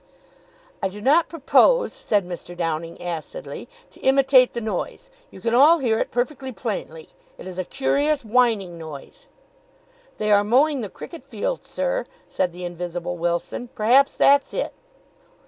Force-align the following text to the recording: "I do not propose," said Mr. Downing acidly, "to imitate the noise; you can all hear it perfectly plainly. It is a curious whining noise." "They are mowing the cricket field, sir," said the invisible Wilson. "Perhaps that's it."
"I 0.81 0.87
do 0.89 0.99
not 0.99 1.29
propose," 1.29 1.93
said 1.93 2.25
Mr. 2.25 2.57
Downing 2.57 2.99
acidly, 2.99 3.69
"to 3.91 3.99
imitate 3.99 4.53
the 4.53 4.59
noise; 4.59 5.11
you 5.29 5.39
can 5.39 5.53
all 5.53 5.77
hear 5.77 5.99
it 5.99 6.09
perfectly 6.09 6.51
plainly. 6.51 7.09
It 7.37 7.45
is 7.45 7.59
a 7.59 7.63
curious 7.63 8.25
whining 8.25 8.79
noise." 8.79 9.27
"They 10.17 10.31
are 10.31 10.43
mowing 10.43 10.81
the 10.81 10.89
cricket 10.89 11.23
field, 11.23 11.67
sir," 11.67 12.07
said 12.27 12.51
the 12.51 12.65
invisible 12.65 13.15
Wilson. 13.17 13.69
"Perhaps 13.75 14.17
that's 14.17 14.55
it." 14.55 14.73